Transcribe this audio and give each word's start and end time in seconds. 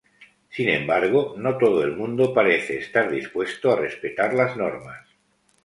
Sin 0.49 0.67
embargo, 0.69 1.35
no 1.37 1.59
todo 1.59 1.83
el 1.83 1.95
mundo 1.95 2.33
parece 2.33 2.79
estar 2.79 3.11
dispuesto 3.11 3.71
a 3.71 3.75
respetar 3.75 4.33
las 4.33 4.57
normas. 4.57 5.07